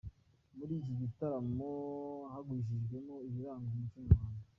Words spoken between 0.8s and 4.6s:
gitaramo hagurishirijwemo ibiranga umuco nyarwanda.